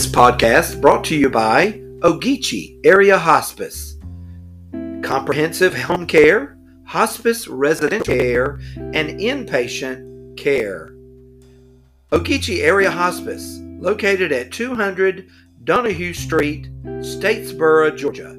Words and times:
This 0.00 0.08
podcast 0.08 0.80
brought 0.80 1.04
to 1.04 1.14
you 1.14 1.28
by 1.28 1.72
Ogeechee 1.98 2.80
Area 2.84 3.18
Hospice. 3.18 3.96
Comprehensive 5.02 5.74
home 5.74 6.06
care, 6.06 6.56
hospice 6.86 7.46
resident 7.46 8.06
care, 8.06 8.58
and 8.76 9.20
inpatient 9.20 10.38
care. 10.38 10.94
Ogeechee 12.12 12.62
Area 12.62 12.90
Hospice, 12.90 13.58
located 13.78 14.32
at 14.32 14.52
200 14.52 15.28
Donahue 15.64 16.14
Street, 16.14 16.70
Statesboro, 17.00 17.94
Georgia. 17.94 18.38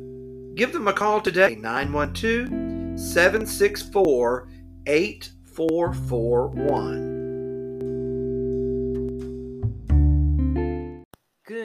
Give 0.56 0.74
them 0.74 0.88
a 0.88 0.94
call 0.94 1.22
today, 1.22 1.54
912 1.54 3.00
764 3.00 4.50
8441. 4.88 7.21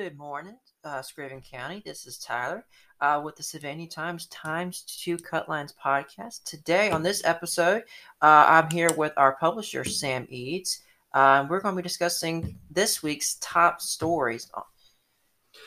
Good 0.06 0.18
morning, 0.18 0.56
uh, 0.84 1.02
Screven 1.02 1.42
County. 1.42 1.82
This 1.84 2.06
is 2.06 2.16
Tyler 2.16 2.64
uh, 3.00 3.20
with 3.24 3.34
the 3.34 3.42
Sylvania 3.42 3.88
Times 3.88 4.26
Times 4.26 4.82
Two 4.82 5.16
Cutlines 5.16 5.72
podcast. 5.84 6.44
Today, 6.44 6.92
on 6.92 7.02
this 7.02 7.24
episode, 7.24 7.82
uh, 8.22 8.44
I'm 8.46 8.70
here 8.70 8.90
with 8.96 9.12
our 9.16 9.34
publisher, 9.34 9.82
Sam 9.82 10.28
Eads. 10.30 10.84
Uh, 11.12 11.44
we're 11.50 11.58
going 11.58 11.74
to 11.74 11.82
be 11.82 11.88
discussing 11.88 12.56
this 12.70 13.02
week's 13.02 13.36
top 13.40 13.80
stories. 13.80 14.48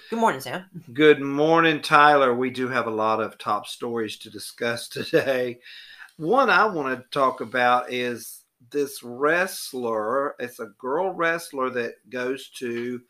Good 0.10 0.20
morning, 0.20 0.40
Sam. 0.40 0.64
Good 0.94 1.20
morning, 1.20 1.82
Tyler. 1.82 2.34
We 2.34 2.50
do 2.50 2.70
have 2.70 2.88
a 2.88 2.92
lot 2.92 3.20
of 3.20 3.38
top 3.38 3.68
stories 3.68 4.16
to 4.20 4.30
discuss 4.30 4.88
today. 4.88 5.60
One 6.16 6.50
I 6.50 6.66
want 6.66 6.98
to 6.98 7.04
talk 7.12 7.42
about 7.42 7.92
is 7.92 8.46
this 8.72 9.04
wrestler. 9.04 10.36
It's 10.40 10.62
a 10.62 10.72
girl 10.78 11.12
wrestler 11.12 11.70
that 11.72 12.10
goes 12.10 12.48
to 12.60 13.02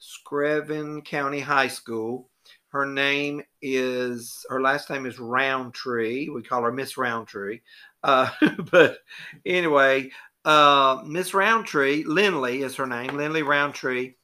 Screven 0.00 1.04
County 1.04 1.40
High 1.40 1.68
School. 1.68 2.28
Her 2.68 2.86
name 2.86 3.42
is 3.62 4.44
her 4.50 4.60
last 4.60 4.90
name 4.90 5.06
is 5.06 5.18
Roundtree. 5.18 6.28
We 6.28 6.42
call 6.42 6.62
her 6.62 6.72
Miss 6.72 6.96
Roundtree. 6.96 7.60
Uh, 8.02 8.30
but 8.70 8.98
anyway, 9.46 10.10
uh, 10.44 11.02
Miss 11.04 11.34
Roundtree, 11.34 12.04
Lindley 12.04 12.62
is 12.62 12.76
her 12.76 12.86
name. 12.86 13.16
Lindley 13.16 13.42
Roundtree 13.42 14.14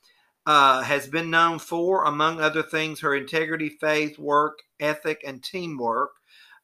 uh, 0.47 0.83
has 0.83 1.07
been 1.07 1.31
known 1.31 1.59
for, 1.59 2.05
among 2.05 2.41
other 2.41 2.63
things, 2.63 3.01
her 3.01 3.15
integrity, 3.15 3.71
faith, 3.71 4.19
work 4.19 4.59
ethic, 4.81 5.23
and 5.27 5.43
teamwork. 5.43 6.11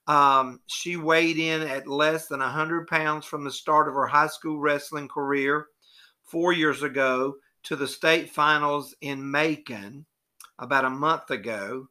Um, 0.06 0.60
she 0.66 0.96
weighed 0.96 1.38
in 1.38 1.62
at 1.62 1.86
less 1.86 2.26
than 2.26 2.40
100 2.40 2.88
pounds 2.88 3.26
from 3.26 3.44
the 3.44 3.50
start 3.50 3.88
of 3.88 3.94
her 3.94 4.06
high 4.06 4.26
school 4.26 4.58
wrestling 4.58 5.08
career 5.08 5.66
four 6.24 6.52
years 6.52 6.82
ago 6.82 7.34
to 7.64 7.76
the 7.76 7.88
state 7.88 8.30
finals 8.30 8.94
in 9.00 9.30
Macon 9.30 10.06
about 10.58 10.84
a 10.84 10.90
month 10.90 11.30
ago. 11.30 11.88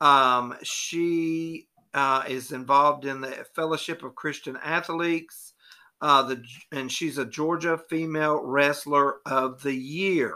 Um, 0.00 0.54
she 0.62 1.68
uh, 1.94 2.24
is 2.28 2.52
involved 2.52 3.04
in 3.04 3.20
the 3.20 3.46
Fellowship 3.54 4.02
of 4.02 4.14
Christian 4.14 4.58
Athletes, 4.62 5.54
uh, 6.00 6.22
the, 6.22 6.44
and 6.72 6.92
she's 6.92 7.18
a 7.18 7.24
Georgia 7.24 7.80
Female 7.88 8.42
Wrestler 8.42 9.16
of 9.24 9.62
the 9.62 9.74
Year. 9.74 10.34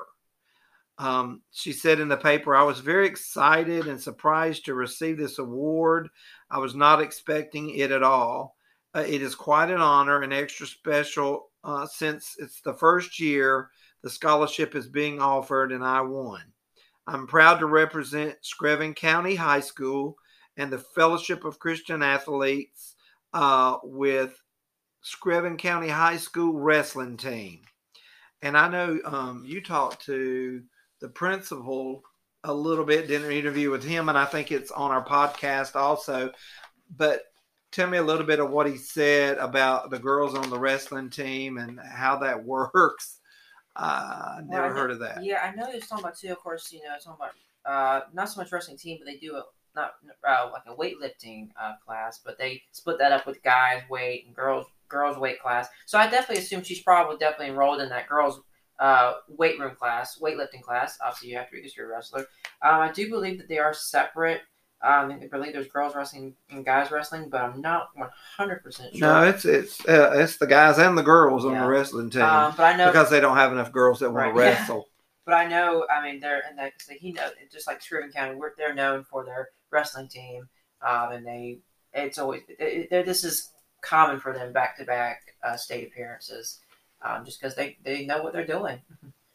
Um, 0.96 1.42
she 1.50 1.72
said 1.72 1.98
in 1.98 2.08
the 2.08 2.16
paper, 2.16 2.54
I 2.54 2.62
was 2.62 2.80
very 2.80 3.06
excited 3.06 3.86
and 3.86 4.00
surprised 4.00 4.66
to 4.66 4.74
receive 4.74 5.16
this 5.16 5.38
award. 5.38 6.08
I 6.50 6.58
was 6.58 6.74
not 6.74 7.00
expecting 7.00 7.70
it 7.70 7.90
at 7.90 8.02
all. 8.02 8.56
Uh, 8.94 9.04
it 9.06 9.22
is 9.22 9.34
quite 9.34 9.70
an 9.70 9.80
honor 9.80 10.20
and 10.22 10.32
extra 10.32 10.66
special 10.66 11.50
uh, 11.64 11.86
since 11.86 12.36
it's 12.38 12.60
the 12.60 12.74
first 12.74 13.20
year 13.20 13.70
the 14.02 14.10
scholarship 14.10 14.74
is 14.74 14.88
being 14.88 15.20
offered, 15.20 15.72
and 15.72 15.84
I 15.84 16.00
won. 16.00 16.42
I'm 17.06 17.26
proud 17.26 17.58
to 17.58 17.66
represent 17.66 18.36
Screven 18.42 18.94
County 18.94 19.34
High 19.34 19.60
School 19.60 20.16
and 20.56 20.72
the 20.72 20.78
Fellowship 20.78 21.44
of 21.44 21.58
Christian 21.58 22.02
Athletes 22.02 22.94
uh, 23.32 23.78
with 23.82 24.40
Screven 25.04 25.58
County 25.58 25.88
High 25.88 26.18
School 26.18 26.58
wrestling 26.58 27.16
team. 27.16 27.60
And 28.42 28.56
I 28.56 28.68
know 28.68 28.98
um, 29.04 29.44
you 29.46 29.60
talked 29.60 30.04
to 30.06 30.62
the 31.00 31.08
principal 31.08 32.02
a 32.44 32.52
little 32.52 32.84
bit, 32.84 33.08
did 33.08 33.24
an 33.24 33.30
interview 33.30 33.70
with 33.70 33.84
him, 33.84 34.08
and 34.08 34.16
I 34.16 34.24
think 34.24 34.50
it's 34.50 34.70
on 34.70 34.90
our 34.90 35.04
podcast 35.04 35.76
also. 35.76 36.32
But 36.96 37.22
tell 37.72 37.88
me 37.88 37.98
a 37.98 38.02
little 38.02 38.26
bit 38.26 38.40
of 38.40 38.50
what 38.50 38.66
he 38.66 38.76
said 38.76 39.38
about 39.38 39.90
the 39.90 39.98
girls 39.98 40.34
on 40.34 40.50
the 40.50 40.58
wrestling 40.58 41.10
team 41.10 41.58
and 41.58 41.78
how 41.80 42.18
that 42.18 42.44
works 42.44 43.19
uh, 43.80 44.40
never 44.46 44.68
Well, 44.68 44.76
heard 44.76 44.90
of 44.90 44.98
that. 45.00 45.24
Yeah, 45.24 45.40
I 45.42 45.54
know 45.54 45.70
they're 45.70 45.80
talking 45.80 46.04
about 46.04 46.18
too. 46.18 46.32
Of 46.32 46.38
course, 46.38 46.72
you 46.72 46.80
know, 46.80 46.94
talking 47.02 47.18
about 47.18 47.32
uh, 47.64 48.04
not 48.12 48.28
so 48.28 48.40
much 48.40 48.52
wrestling 48.52 48.76
team, 48.76 48.98
but 49.00 49.06
they 49.06 49.16
do 49.16 49.36
a 49.36 49.44
not 49.74 49.92
uh, 50.28 50.50
like 50.52 50.62
a 50.66 50.74
weightlifting 50.74 51.48
uh, 51.60 51.74
class, 51.84 52.20
but 52.24 52.38
they 52.38 52.62
split 52.72 52.98
that 52.98 53.12
up 53.12 53.26
with 53.26 53.42
guys 53.42 53.82
weight 53.88 54.26
and 54.26 54.34
girls 54.34 54.66
girls 54.88 55.16
weight 55.16 55.40
class. 55.40 55.68
So 55.86 55.98
I 55.98 56.10
definitely 56.10 56.42
assume 56.42 56.62
she's 56.62 56.82
probably 56.82 57.16
definitely 57.16 57.48
enrolled 57.48 57.80
in 57.80 57.88
that 57.88 58.08
girls 58.08 58.40
uh, 58.80 59.14
weight 59.28 59.58
room 59.58 59.76
class, 59.76 60.18
weightlifting 60.18 60.62
class. 60.62 60.98
Obviously, 61.04 61.30
you 61.30 61.36
have 61.36 61.46
to 61.46 61.52
be 61.52 61.58
because 61.58 61.76
you're 61.76 61.86
a 61.86 61.94
wrestler. 61.94 62.26
Um, 62.62 62.80
I 62.80 62.92
do 62.92 63.08
believe 63.08 63.38
that 63.38 63.48
they 63.48 63.58
are 63.58 63.72
separate. 63.72 64.42
Um, 64.82 65.10
I 65.22 65.26
believe 65.26 65.52
there's 65.52 65.68
girls 65.68 65.94
wrestling 65.94 66.34
and 66.50 66.64
guys 66.64 66.90
wrestling, 66.90 67.28
but 67.28 67.42
I'm 67.42 67.60
not 67.60 67.90
100 67.96 68.62
percent 68.64 68.96
sure. 68.96 69.08
No, 69.08 69.22
it's 69.28 69.44
it's 69.44 69.86
uh, 69.86 70.12
it's 70.14 70.38
the 70.38 70.46
guys 70.46 70.78
and 70.78 70.96
the 70.96 71.02
girls 71.02 71.44
on 71.44 71.52
the 71.58 71.66
wrestling 71.66 72.08
team 72.10 72.22
um, 72.22 72.54
but 72.56 72.64
I 72.64 72.76
know 72.76 72.86
because 72.86 73.10
they 73.10 73.20
don't 73.20 73.36
have 73.36 73.52
enough 73.52 73.72
girls 73.72 74.00
that 74.00 74.10
want 74.10 74.34
Right. 74.34 74.44
to 74.44 74.50
wrestle. 74.58 74.86
But 75.26 75.34
I 75.34 75.46
know, 75.46 75.86
I 75.94 76.02
mean, 76.02 76.18
they're 76.18 76.42
and 76.48 76.58
that 76.58 76.72
because 76.78 76.98
he 76.98 77.12
know 77.12 77.28
just 77.52 77.66
like 77.66 77.80
Screven 77.80 78.12
County, 78.12 78.34
we're, 78.36 78.52
they're 78.56 78.74
known 78.74 79.04
for 79.04 79.22
their 79.24 79.50
wrestling 79.70 80.08
team, 80.08 80.48
um, 80.82 81.12
and 81.12 81.24
they 81.26 81.58
it's 81.92 82.18
always 82.18 82.40
it, 82.48 82.88
it, 82.90 83.06
this 83.06 83.22
is 83.22 83.50
common 83.82 84.18
for 84.18 84.32
them 84.32 84.52
back 84.52 84.78
to 84.78 84.84
back 84.84 85.34
state 85.56 85.86
appearances, 85.86 86.60
um, 87.02 87.24
just 87.24 87.38
because 87.40 87.54
they 87.54 87.76
they 87.84 88.06
know 88.06 88.22
what 88.22 88.32
they're 88.32 88.46
doing. 88.46 88.80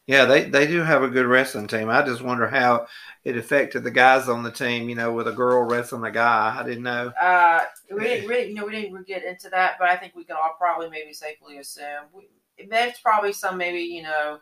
Yeah, 0.06 0.24
they 0.26 0.44
they 0.44 0.66
do 0.68 0.82
have 0.82 1.02
a 1.02 1.08
good 1.08 1.26
wrestling 1.26 1.66
team. 1.66 1.88
I 1.90 2.02
just 2.02 2.22
wonder 2.22 2.46
how 2.46 2.86
it 3.24 3.36
affected 3.36 3.82
the 3.82 3.90
guys 3.90 4.28
on 4.28 4.44
the 4.44 4.52
team. 4.52 4.88
You 4.88 4.94
know, 4.94 5.12
with 5.12 5.26
a 5.26 5.32
girl 5.32 5.62
wrestling 5.62 6.04
a 6.04 6.12
guy. 6.12 6.56
I 6.58 6.62
didn't 6.62 6.84
know. 6.84 7.08
Uh, 7.20 7.64
we 7.92 8.00
didn't 8.04 8.28
really, 8.28 8.48
you 8.48 8.54
know, 8.54 8.64
we 8.66 8.72
didn't 8.72 9.06
get 9.06 9.24
into 9.24 9.48
that, 9.50 9.76
but 9.80 9.88
I 9.88 9.96
think 9.96 10.14
we 10.14 10.24
can 10.24 10.36
all 10.36 10.54
probably 10.58 10.88
maybe 10.90 11.12
safely 11.12 11.58
assume 11.58 12.04
we, 12.12 12.28
there's 12.70 12.98
probably 13.00 13.32
some 13.32 13.56
maybe 13.56 13.80
you 13.80 14.02
know. 14.02 14.38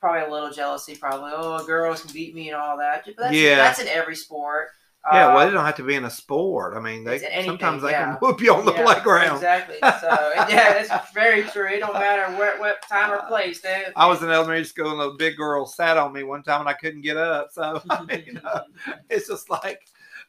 Probably 0.00 0.28
a 0.28 0.32
little 0.32 0.52
jealousy, 0.52 0.94
probably. 0.94 1.32
Oh, 1.34 1.66
girls 1.66 2.02
can 2.02 2.12
beat 2.12 2.32
me 2.32 2.50
and 2.50 2.56
all 2.56 2.78
that. 2.78 3.02
But 3.04 3.16
that's, 3.16 3.34
Yeah. 3.34 3.56
that's 3.56 3.80
in 3.80 3.88
every 3.88 4.14
sport. 4.14 4.68
Yeah, 5.10 5.28
well, 5.28 5.38
Um, 5.38 5.48
they 5.48 5.54
don't 5.54 5.64
have 5.64 5.76
to 5.76 5.84
be 5.84 5.94
in 5.94 6.04
a 6.04 6.10
sport. 6.10 6.76
I 6.76 6.80
mean, 6.80 7.04
they 7.04 7.20
anything, 7.26 7.44
sometimes 7.44 7.82
they 7.82 7.90
yeah. 7.92 8.04
can 8.04 8.14
whoop 8.20 8.40
you 8.40 8.54
on 8.54 8.64
the 8.66 8.74
Yeah, 8.74 8.82
playground. 8.82 9.36
Exactly. 9.36 9.76
So 10.00 10.32
yeah, 10.48 10.74
that's 10.74 11.12
very 11.12 11.44
true. 11.44 11.68
It 11.68 11.80
don't 11.80 11.98
matter 11.98 12.30
where, 12.36 12.58
what 12.58 12.82
time 12.88 13.10
or 13.12 13.22
place. 13.26 13.60
They, 13.60 13.86
I 13.96 14.06
was 14.06 14.22
in 14.22 14.30
elementary 14.30 14.64
school 14.64 14.92
and 14.92 15.00
a 15.00 15.14
big 15.16 15.36
girl 15.36 15.66
sat 15.66 15.96
on 15.96 16.12
me 16.12 16.24
one 16.24 16.42
time 16.42 16.60
and 16.60 16.68
I 16.68 16.74
couldn't 16.74 17.02
get 17.02 17.16
up. 17.16 17.48
So 17.52 17.80
I 17.88 18.04
mean, 18.08 18.24
you 18.26 18.32
know, 18.44 18.62
it's 19.08 19.28
just 19.28 19.48
like, 19.50 19.80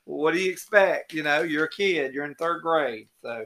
what 0.06 0.34
do 0.34 0.40
you 0.40 0.52
expect? 0.52 1.14
You 1.14 1.24
know, 1.24 1.42
you're 1.42 1.66
a 1.66 1.70
kid, 1.70 2.14
you're 2.14 2.26
in 2.26 2.36
third 2.36 2.62
grade. 2.62 3.10
So, 3.22 3.46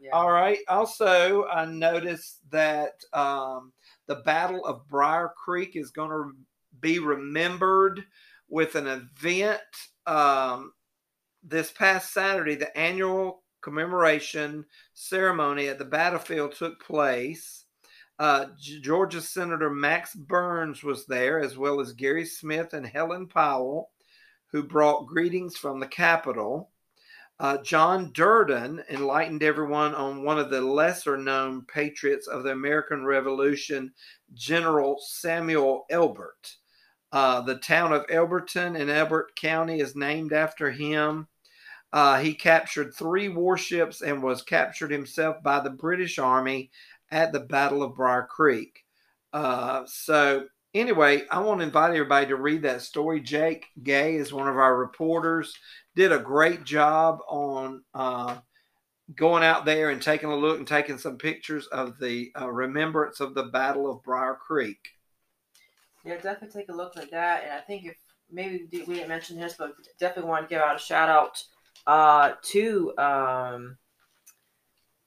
yeah. 0.00 0.10
all 0.12 0.30
right. 0.30 0.58
Also, 0.68 1.46
I 1.46 1.64
noticed 1.66 2.38
that 2.50 2.92
um, 3.12 3.72
the 4.06 4.16
Battle 4.16 4.64
of 4.64 4.86
Briar 4.88 5.32
Creek 5.36 5.76
is 5.76 5.90
going 5.90 6.10
to 6.10 6.32
be 6.80 6.98
remembered 6.98 8.04
with 8.52 8.74
an 8.74 8.86
event 8.86 9.60
um, 10.06 10.74
this 11.42 11.72
past 11.72 12.12
Saturday. 12.12 12.54
The 12.54 12.76
annual 12.76 13.42
commemoration 13.62 14.66
ceremony 14.92 15.68
at 15.68 15.78
the 15.78 15.86
battlefield 15.86 16.52
took 16.52 16.78
place. 16.84 17.64
Uh, 18.18 18.46
Georgia 18.60 19.22
Senator 19.22 19.70
Max 19.70 20.14
Burns 20.14 20.82
was 20.82 21.06
there, 21.06 21.40
as 21.40 21.56
well 21.56 21.80
as 21.80 21.94
Gary 21.94 22.26
Smith 22.26 22.74
and 22.74 22.86
Helen 22.86 23.26
Powell, 23.26 23.90
who 24.48 24.62
brought 24.62 25.06
greetings 25.06 25.56
from 25.56 25.80
the 25.80 25.86
Capitol. 25.86 26.70
Uh, 27.40 27.56
John 27.62 28.12
Durden 28.12 28.84
enlightened 28.90 29.42
everyone 29.42 29.94
on 29.94 30.24
one 30.24 30.38
of 30.38 30.50
the 30.50 30.60
lesser 30.60 31.16
known 31.16 31.64
patriots 31.64 32.28
of 32.28 32.44
the 32.44 32.50
American 32.50 33.06
Revolution, 33.06 33.94
General 34.34 34.98
Samuel 35.00 35.86
Elbert. 35.88 36.56
Uh, 37.12 37.42
the 37.42 37.56
town 37.56 37.92
of 37.92 38.06
Elberton 38.06 38.74
in 38.74 38.88
Elbert 38.88 39.36
County 39.36 39.80
is 39.80 39.94
named 39.94 40.32
after 40.32 40.70
him. 40.70 41.28
Uh, 41.92 42.18
he 42.18 42.34
captured 42.34 42.94
three 42.94 43.28
warships 43.28 44.00
and 44.00 44.22
was 44.22 44.42
captured 44.42 44.90
himself 44.90 45.42
by 45.42 45.60
the 45.60 45.70
British 45.70 46.18
Army 46.18 46.70
at 47.10 47.32
the 47.32 47.40
Battle 47.40 47.82
of 47.82 47.94
Briar 47.94 48.26
Creek. 48.26 48.84
Uh, 49.34 49.84
so, 49.86 50.46
anyway, 50.72 51.24
I 51.30 51.40
want 51.40 51.60
to 51.60 51.66
invite 51.66 51.90
everybody 51.90 52.26
to 52.28 52.36
read 52.36 52.62
that 52.62 52.80
story. 52.80 53.20
Jake 53.20 53.66
Gay 53.82 54.16
is 54.16 54.32
one 54.32 54.48
of 54.48 54.56
our 54.56 54.74
reporters, 54.78 55.54
did 55.94 56.12
a 56.12 56.18
great 56.18 56.64
job 56.64 57.18
on 57.28 57.82
uh, 57.92 58.38
going 59.14 59.42
out 59.44 59.66
there 59.66 59.90
and 59.90 60.00
taking 60.00 60.30
a 60.30 60.36
look 60.36 60.58
and 60.58 60.66
taking 60.66 60.96
some 60.96 61.18
pictures 61.18 61.66
of 61.66 61.98
the 61.98 62.32
uh, 62.40 62.50
remembrance 62.50 63.20
of 63.20 63.34
the 63.34 63.44
Battle 63.44 63.90
of 63.90 64.02
Briar 64.02 64.34
Creek. 64.34 64.78
Yeah, 66.04 66.14
definitely 66.16 66.60
take 66.60 66.68
a 66.68 66.76
look 66.76 66.96
at 66.96 67.10
that. 67.10 67.44
And 67.44 67.52
I 67.52 67.60
think 67.60 67.86
if 67.86 67.96
maybe 68.30 68.66
we 68.86 68.94
didn't 68.94 69.08
mention 69.08 69.38
this, 69.38 69.54
but 69.58 69.74
definitely 69.98 70.30
want 70.30 70.48
to 70.48 70.54
give 70.54 70.62
out 70.62 70.76
a 70.76 70.78
shout 70.78 71.08
out 71.08 71.42
uh, 71.86 72.34
to 72.42 72.92
um, 72.98 73.76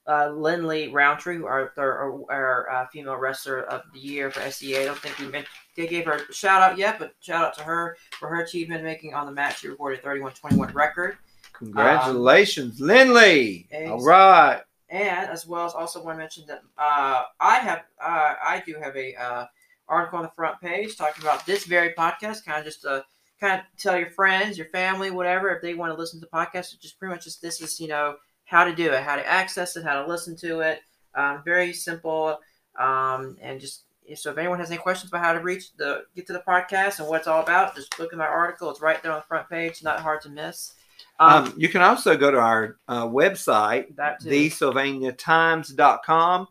uh, 0.06 0.30
Lindley 0.30 0.88
Roundtree, 0.88 1.42
our, 1.42 1.72
our, 1.76 2.22
our 2.30 2.70
uh, 2.70 2.86
female 2.92 3.16
wrestler 3.16 3.62
of 3.64 3.82
the 3.92 3.98
year 3.98 4.30
for 4.30 4.48
SCA. 4.50 4.82
I 4.82 4.84
don't 4.84 4.98
think 4.98 5.18
we 5.18 5.28
meant, 5.28 5.46
they 5.76 5.86
gave 5.86 6.06
her 6.06 6.20
a 6.28 6.32
shout 6.32 6.62
out 6.62 6.78
yet, 6.78 6.98
but 6.98 7.14
shout 7.20 7.44
out 7.44 7.56
to 7.58 7.64
her 7.64 7.96
for 8.18 8.28
her 8.28 8.42
achievement 8.42 8.84
making 8.84 9.14
on 9.14 9.26
the 9.26 9.32
match. 9.32 9.60
She 9.60 9.68
recorded 9.68 10.02
31 10.02 10.32
21 10.32 10.72
record. 10.72 11.18
Congratulations, 11.54 12.80
um, 12.80 12.86
Lindley. 12.86 13.68
All 13.88 14.04
right. 14.04 14.62
And 14.88 15.28
as 15.30 15.46
well 15.46 15.66
as 15.66 15.72
also 15.72 16.02
want 16.02 16.16
to 16.16 16.20
mention 16.20 16.44
that 16.46 16.62
uh, 16.78 17.24
I 17.40 17.56
have 17.56 17.82
uh, 18.00 18.34
I 18.44 18.62
do 18.64 18.76
have 18.80 18.96
a 18.96 19.14
uh, 19.16 19.46
article 19.88 20.18
on 20.18 20.24
the 20.24 20.32
front 20.34 20.60
page 20.60 20.96
talking 20.96 21.24
about 21.24 21.46
this 21.46 21.64
very 21.64 21.92
podcast, 21.94 22.44
kind 22.44 22.58
of 22.58 22.64
just 22.64 22.82
to 22.82 23.04
kind 23.40 23.60
of 23.60 23.66
tell 23.78 23.98
your 23.98 24.10
friends, 24.10 24.56
your 24.56 24.68
family, 24.68 25.10
whatever, 25.10 25.50
if 25.50 25.62
they 25.62 25.74
want 25.74 25.92
to 25.92 25.98
listen 25.98 26.20
to 26.20 26.26
the 26.26 26.36
podcast. 26.36 26.72
It's 26.72 26.76
just 26.76 26.98
pretty 26.98 27.14
much 27.14 27.24
just 27.24 27.42
this 27.42 27.60
is 27.60 27.80
you 27.80 27.88
know 27.88 28.16
how 28.44 28.64
to 28.64 28.74
do 28.74 28.92
it, 28.92 29.02
how 29.02 29.16
to 29.16 29.26
access 29.26 29.76
it, 29.76 29.84
how 29.84 30.02
to 30.02 30.08
listen 30.08 30.36
to 30.36 30.60
it. 30.60 30.80
Um, 31.14 31.42
very 31.44 31.72
simple, 31.72 32.38
um, 32.78 33.36
and 33.40 33.60
just 33.60 33.82
so 34.14 34.30
if 34.30 34.38
anyone 34.38 34.60
has 34.60 34.70
any 34.70 34.78
questions 34.78 35.10
about 35.10 35.24
how 35.24 35.32
to 35.32 35.40
reach 35.40 35.74
the 35.76 36.04
get 36.14 36.26
to 36.28 36.32
the 36.32 36.44
podcast 36.46 37.00
and 37.00 37.08
what 37.08 37.20
it's 37.20 37.26
all 37.26 37.42
about, 37.42 37.74
just 37.74 37.98
look 37.98 38.12
at 38.12 38.18
my 38.18 38.26
article. 38.26 38.70
It's 38.70 38.80
right 38.80 39.02
there 39.02 39.12
on 39.12 39.18
the 39.18 39.26
front 39.26 39.48
page. 39.48 39.82
Not 39.82 40.00
hard 40.00 40.20
to 40.22 40.28
miss. 40.28 40.74
Um, 41.18 41.44
um, 41.44 41.54
you 41.56 41.68
can 41.68 41.82
also 41.82 42.16
go 42.16 42.30
to 42.30 42.38
our 42.38 42.76
uh, 42.88 43.06
website, 43.06 43.94
thesylvaniatimes.com, 43.96 46.46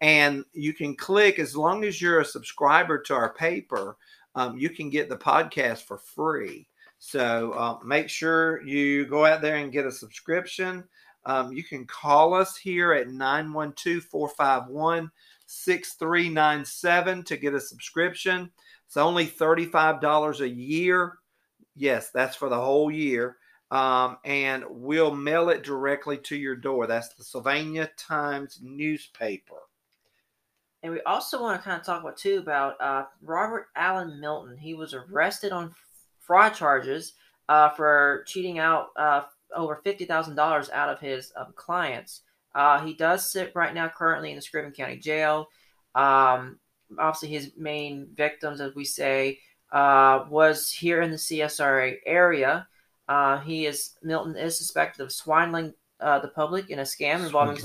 and 0.00 0.44
you 0.52 0.72
can 0.72 0.96
click 0.96 1.38
as 1.38 1.56
long 1.56 1.84
as 1.84 2.00
you're 2.00 2.20
a 2.20 2.24
subscriber 2.24 2.98
to 3.02 3.14
our 3.14 3.34
paper, 3.34 3.96
um, 4.34 4.56
you 4.56 4.70
can 4.70 4.90
get 4.90 5.08
the 5.08 5.16
podcast 5.16 5.82
for 5.82 5.98
free. 5.98 6.66
So 6.98 7.52
uh, 7.52 7.78
make 7.84 8.08
sure 8.08 8.62
you 8.62 9.06
go 9.06 9.24
out 9.24 9.42
there 9.42 9.56
and 9.56 9.72
get 9.72 9.86
a 9.86 9.92
subscription. 9.92 10.84
Um, 11.26 11.52
you 11.52 11.62
can 11.62 11.86
call 11.86 12.34
us 12.34 12.56
here 12.56 12.92
at 12.92 13.08
912 13.08 14.04
451 14.04 15.10
6397 15.46 17.24
to 17.24 17.36
get 17.36 17.54
a 17.54 17.60
subscription. 17.60 18.50
It's 18.86 18.96
only 18.96 19.26
$35 19.26 20.40
a 20.40 20.48
year. 20.48 21.18
Yes, 21.76 22.10
that's 22.10 22.36
for 22.36 22.48
the 22.48 22.60
whole 22.60 22.90
year. 22.90 23.36
Um, 23.70 24.18
and 24.24 24.64
we'll 24.68 25.14
mail 25.14 25.48
it 25.50 25.62
directly 25.62 26.18
to 26.18 26.36
your 26.36 26.56
door. 26.56 26.86
That's 26.86 27.14
the 27.14 27.24
Sylvania 27.24 27.90
Times 27.96 28.58
newspaper. 28.62 29.56
And 30.82 30.92
we 30.92 31.02
also 31.02 31.42
want 31.42 31.60
to 31.60 31.64
kind 31.64 31.78
of 31.78 31.84
talk 31.84 32.00
about 32.00 32.16
too 32.16 32.38
about 32.38 32.80
uh, 32.80 33.04
Robert 33.22 33.68
Allen 33.76 34.18
Milton. 34.18 34.56
He 34.56 34.74
was 34.74 34.94
arrested 34.94 35.52
on 35.52 35.74
fraud 36.20 36.54
charges 36.54 37.12
uh, 37.48 37.70
for 37.70 38.24
cheating 38.26 38.58
out 38.58 38.88
uh, 38.96 39.22
over 39.54 39.80
fifty 39.84 40.06
thousand 40.06 40.36
dollars 40.36 40.70
out 40.70 40.88
of 40.88 40.98
his 40.98 41.32
um, 41.36 41.52
clients. 41.54 42.22
Uh, 42.54 42.80
he 42.84 42.94
does 42.94 43.30
sit 43.30 43.52
right 43.54 43.74
now 43.74 43.88
currently 43.88 44.30
in 44.30 44.36
the 44.36 44.42
Screven 44.42 44.74
County 44.74 44.96
Jail. 44.96 45.48
Um, 45.94 46.58
obviously, 46.98 47.28
his 47.28 47.52
main 47.56 48.08
victims, 48.14 48.60
as 48.60 48.74
we 48.74 48.84
say, 48.84 49.38
uh, 49.72 50.24
was 50.30 50.70
here 50.70 51.02
in 51.02 51.10
the 51.10 51.16
CSRA 51.16 51.96
area. 52.06 52.66
Uh, 53.06 53.38
he 53.40 53.66
is 53.66 53.90
Milton 54.02 54.36
is 54.36 54.56
suspected 54.56 55.02
of 55.02 55.12
swindling 55.12 55.74
the 55.98 56.32
public 56.34 56.70
in 56.70 56.78
a 56.78 56.82
scam 56.84 57.26
involving 57.26 57.58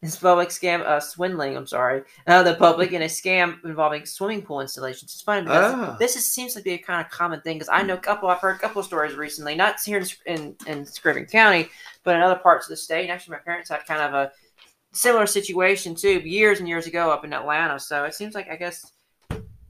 this 0.00 0.16
public 0.16 0.48
scam, 0.48 0.80
uh, 0.80 0.98
swindling. 0.98 1.56
I'm 1.56 1.66
sorry, 1.66 2.02
uh, 2.26 2.42
the 2.42 2.54
public 2.54 2.92
in 2.92 3.02
a 3.02 3.06
scam 3.06 3.62
involving 3.64 4.06
swimming 4.06 4.42
pool 4.42 4.60
installations. 4.60 5.12
It's 5.12 5.20
funny 5.20 5.42
because 5.42 5.74
oh. 5.74 5.96
this 5.98 6.16
is, 6.16 6.32
seems 6.32 6.54
to 6.54 6.62
be 6.62 6.72
a 6.72 6.78
kind 6.78 7.04
of 7.04 7.10
common 7.10 7.40
thing. 7.42 7.58
Because 7.58 7.68
I 7.68 7.82
know 7.82 7.94
a 7.94 7.98
couple, 7.98 8.28
I've 8.28 8.40
heard 8.40 8.56
a 8.56 8.58
couple 8.58 8.80
of 8.80 8.86
stories 8.86 9.14
recently, 9.14 9.54
not 9.54 9.76
here 9.80 9.98
in 9.98 10.06
in, 10.26 10.56
in 10.66 10.84
Screven 10.84 11.30
County, 11.30 11.68
but 12.02 12.16
in 12.16 12.22
other 12.22 12.38
parts 12.38 12.66
of 12.66 12.70
the 12.70 12.76
state. 12.76 13.02
And 13.02 13.10
actually, 13.10 13.32
my 13.32 13.40
parents 13.40 13.68
had 13.68 13.84
kind 13.86 14.00
of 14.00 14.14
a 14.14 14.32
similar 14.92 15.26
situation 15.26 15.94
too, 15.94 16.20
years 16.20 16.60
and 16.60 16.68
years 16.68 16.86
ago 16.86 17.10
up 17.10 17.24
in 17.24 17.32
Atlanta. 17.32 17.78
So 17.78 18.04
it 18.04 18.14
seems 18.14 18.34
like 18.34 18.48
I 18.50 18.56
guess 18.56 18.92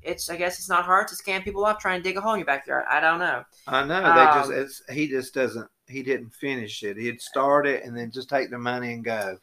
it's 0.03 0.31
I 0.31 0.37
guess 0.37 0.59
it's 0.59 0.69
not 0.69 0.85
hard 0.85 1.09
to 1.09 1.15
scam 1.15 1.45
people 1.45 1.65
up 1.65 1.81
trying 1.81 2.01
to 2.01 2.09
dig 2.09 2.17
a 2.17 2.21
hole 2.21 2.35
in 2.35 2.39
your 2.39 2.47
backyard. 2.47 2.85
I 2.89 3.01
don't 3.01 3.19
know. 3.19 3.45
I 3.67 3.85
know 3.85 4.05
um, 4.05 4.17
they 4.17 4.25
just 4.25 4.51
it's, 4.51 4.83
he 4.91 5.09
just 5.09 5.35
doesn't 5.35 5.69
he 5.89 6.03
didn't 6.03 6.31
finish 6.31 6.83
it. 6.83 6.97
He'd 6.97 7.21
start 7.21 7.67
it 7.67 7.85
and 7.85 7.97
then 7.97 8.11
just 8.11 8.29
take 8.29 8.51
the 8.51 8.59
money 8.59 8.93
and 8.93 9.05
go. 9.05 9.39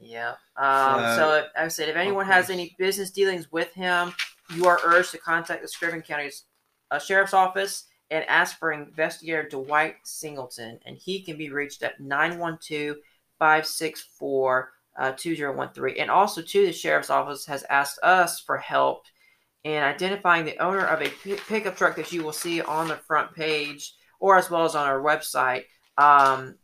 Yeah. 0.00 0.34
Um, 0.56 1.00
so, 1.16 1.16
so 1.16 1.46
I 1.56 1.68
said, 1.68 1.88
if 1.88 1.96
anyone 1.96 2.24
okay. 2.24 2.34
has 2.34 2.50
any 2.50 2.74
business 2.78 3.10
dealings 3.10 3.52
with 3.52 3.72
him, 3.72 4.12
you 4.54 4.66
are 4.66 4.80
urged 4.84 5.12
to 5.12 5.18
contact 5.18 5.62
the 5.62 5.68
Screven 5.68 6.04
County 6.04 6.30
uh, 6.90 6.98
Sheriff's 6.98 7.34
Office 7.34 7.84
and 8.10 8.24
ask 8.28 8.58
for 8.58 8.72
investigator 8.72 9.48
Dwight 9.48 9.96
Singleton, 10.02 10.80
and 10.84 10.96
he 10.96 11.22
can 11.22 11.36
be 11.36 11.50
reached 11.50 11.82
at 11.82 12.00
912 12.00 12.96
564 13.38 14.72
2013. 15.16 16.02
And 16.02 16.10
also, 16.10 16.42
too, 16.42 16.66
the 16.66 16.72
Sheriff's 16.72 17.10
Office 17.10 17.46
has 17.46 17.64
asked 17.70 17.98
us 18.02 18.40
for 18.40 18.58
help 18.58 19.04
in 19.64 19.82
identifying 19.82 20.44
the 20.44 20.58
owner 20.58 20.84
of 20.84 21.02
a 21.02 21.08
pickup 21.48 21.76
truck 21.76 21.96
that 21.96 22.12
you 22.12 22.22
will 22.22 22.32
see 22.32 22.60
on 22.60 22.88
the 22.88 22.96
front 22.96 23.34
page 23.34 23.94
or 24.18 24.36
as 24.36 24.50
well 24.50 24.64
as 24.64 24.74
on 24.74 24.86
our 24.86 25.00
website. 25.00 25.64
Um, 25.98 26.56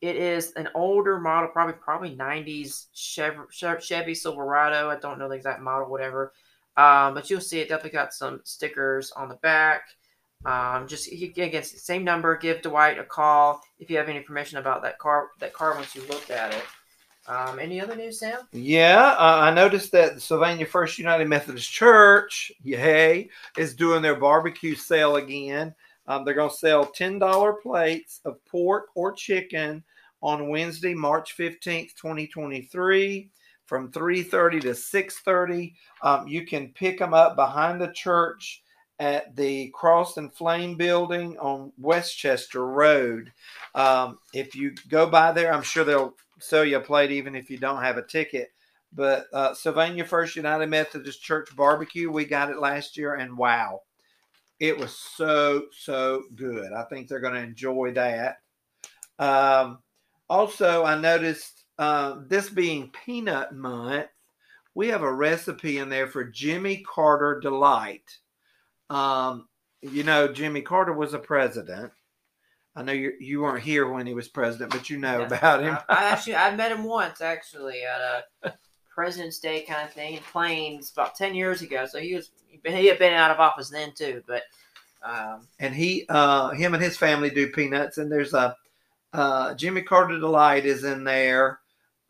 it 0.00 0.16
is 0.16 0.52
an 0.52 0.68
older 0.74 1.18
model, 1.18 1.50
probably 1.50 1.74
probably 1.74 2.16
90s 2.16 2.86
Chevy, 2.92 4.14
Silverado. 4.14 4.88
I 4.88 4.96
don't 4.96 5.18
know 5.18 5.28
the 5.28 5.34
exact 5.34 5.60
model, 5.60 5.90
whatever. 5.90 6.32
Um, 6.76 7.14
but 7.14 7.28
you'll 7.28 7.40
see 7.40 7.60
it 7.60 7.68
definitely 7.68 7.90
got 7.90 8.14
some 8.14 8.40
stickers 8.44 9.12
on 9.12 9.28
the 9.28 9.34
back. 9.36 9.82
Um, 10.46 10.88
just 10.88 11.12
again, 11.12 11.62
same 11.62 12.02
number. 12.02 12.36
Give 12.36 12.62
Dwight 12.62 12.98
a 12.98 13.04
call 13.04 13.60
if 13.78 13.90
you 13.90 13.98
have 13.98 14.08
any 14.08 14.16
information 14.16 14.58
about 14.58 14.82
that 14.82 14.98
car. 14.98 15.28
That 15.38 15.52
car 15.52 15.74
once 15.74 15.94
you 15.94 16.02
looked 16.08 16.30
at 16.30 16.54
it. 16.54 16.64
Um, 17.26 17.58
any 17.58 17.80
other 17.80 17.94
news, 17.94 18.18
Sam? 18.18 18.40
Yeah, 18.52 19.14
uh, 19.18 19.40
I 19.42 19.52
noticed 19.52 19.92
that 19.92 20.14
the 20.14 20.20
Sylvania 20.20 20.64
First 20.64 20.98
United 20.98 21.28
Methodist 21.28 21.70
Church, 21.70 22.50
yay, 22.62 23.28
is 23.58 23.74
doing 23.74 24.00
their 24.00 24.16
barbecue 24.16 24.74
sale 24.74 25.16
again. 25.16 25.74
Um, 26.10 26.24
they're 26.24 26.34
going 26.34 26.50
to 26.50 26.56
sell 26.56 26.86
$10 26.86 27.62
plates 27.62 28.20
of 28.24 28.44
pork 28.44 28.86
or 28.96 29.12
chicken 29.12 29.84
on 30.20 30.48
Wednesday, 30.48 30.92
March 30.92 31.36
15th, 31.38 31.94
2023 31.94 33.30
from 33.66 33.92
3.30 33.92 34.60
to 34.62 34.68
6.30. 34.70 35.72
Um, 36.02 36.26
you 36.26 36.44
can 36.44 36.72
pick 36.74 36.98
them 36.98 37.14
up 37.14 37.36
behind 37.36 37.80
the 37.80 37.92
church 37.92 38.64
at 38.98 39.36
the 39.36 39.70
Cross 39.72 40.16
and 40.16 40.34
Flame 40.34 40.76
building 40.76 41.38
on 41.38 41.72
Westchester 41.78 42.66
Road. 42.66 43.32
Um, 43.76 44.18
if 44.34 44.56
you 44.56 44.74
go 44.88 45.06
by 45.06 45.30
there, 45.30 45.54
I'm 45.54 45.62
sure 45.62 45.84
they'll 45.84 46.16
sell 46.40 46.64
you 46.64 46.78
a 46.78 46.80
plate 46.80 47.12
even 47.12 47.36
if 47.36 47.48
you 47.48 47.56
don't 47.56 47.84
have 47.84 47.98
a 47.98 48.02
ticket. 48.02 48.50
But 48.92 49.26
uh, 49.32 49.54
Sylvania 49.54 50.04
First 50.04 50.34
United 50.34 50.66
Methodist 50.66 51.22
Church 51.22 51.54
barbecue, 51.54 52.10
we 52.10 52.24
got 52.24 52.50
it 52.50 52.58
last 52.58 52.96
year, 52.96 53.14
and 53.14 53.38
wow, 53.38 53.82
it 54.60 54.78
was 54.78 54.94
so 54.94 55.64
so 55.72 56.24
good. 56.36 56.72
I 56.72 56.84
think 56.84 57.08
they're 57.08 57.18
going 57.18 57.34
to 57.34 57.40
enjoy 57.40 57.92
that. 57.94 58.36
Um, 59.18 59.78
also, 60.28 60.84
I 60.84 61.00
noticed 61.00 61.64
uh, 61.78 62.18
this 62.28 62.50
being 62.50 62.92
Peanut 63.04 63.54
Month, 63.54 64.08
we 64.74 64.88
have 64.88 65.02
a 65.02 65.12
recipe 65.12 65.78
in 65.78 65.88
there 65.88 66.06
for 66.06 66.24
Jimmy 66.24 66.84
Carter 66.86 67.40
Delight. 67.40 68.18
Um, 68.90 69.48
you 69.82 70.04
know, 70.04 70.28
Jimmy 70.28 70.60
Carter 70.60 70.92
was 70.92 71.14
a 71.14 71.18
president. 71.18 71.90
I 72.76 72.82
know 72.82 72.92
you 72.92 73.12
you 73.18 73.40
weren't 73.40 73.64
here 73.64 73.90
when 73.90 74.06
he 74.06 74.14
was 74.14 74.28
president, 74.28 74.70
but 74.70 74.90
you 74.90 74.98
know 74.98 75.20
yeah. 75.20 75.26
about 75.26 75.62
him. 75.62 75.78
I, 75.88 75.94
I, 75.94 76.04
actually 76.10 76.36
I 76.36 76.54
met 76.54 76.70
him 76.70 76.84
once 76.84 77.20
actually 77.20 77.80
at 77.82 78.24
a 78.44 78.52
President's 79.00 79.38
Day 79.38 79.62
kind 79.62 79.88
of 79.88 79.94
thing 79.94 80.16
in 80.16 80.22
Plains 80.30 80.92
about 80.92 81.14
ten 81.14 81.34
years 81.34 81.62
ago. 81.62 81.86
So 81.86 81.98
he 81.98 82.14
was 82.14 82.32
he 82.62 82.86
had 82.86 82.98
been 82.98 83.14
out 83.14 83.30
of 83.30 83.40
office 83.40 83.70
then 83.70 83.92
too, 83.94 84.22
but 84.26 84.42
um, 85.02 85.48
and 85.58 85.74
he, 85.74 86.04
uh, 86.10 86.50
him 86.50 86.74
and 86.74 86.82
his 86.82 86.98
family 86.98 87.30
do 87.30 87.50
peanuts. 87.50 87.96
And 87.96 88.12
there's 88.12 88.34
a 88.34 88.54
uh, 89.14 89.54
Jimmy 89.54 89.80
Carter 89.80 90.18
Delight 90.18 90.66
is 90.66 90.84
in 90.84 91.02
there. 91.04 91.60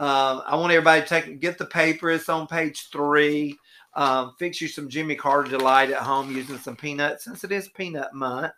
Um, 0.00 0.42
I 0.44 0.56
want 0.56 0.72
everybody 0.72 1.02
to 1.02 1.06
take 1.06 1.38
get 1.38 1.58
the 1.58 1.66
paper. 1.66 2.10
It's 2.10 2.28
on 2.28 2.48
page 2.48 2.88
three. 2.90 3.56
Um, 3.94 4.34
fix 4.40 4.60
you 4.60 4.66
some 4.66 4.88
Jimmy 4.88 5.14
Carter 5.14 5.48
Delight 5.50 5.90
at 5.90 6.02
home 6.02 6.34
using 6.34 6.58
some 6.58 6.74
peanuts 6.74 7.22
since 7.22 7.44
it 7.44 7.52
is 7.52 7.68
Peanut 7.68 8.12
Month. 8.14 8.52